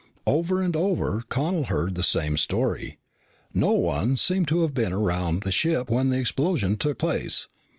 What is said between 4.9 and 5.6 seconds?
around the